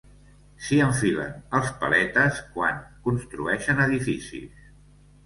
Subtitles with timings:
[0.67, 4.65] S'hi enfilen els paletes quan construeixen edificis.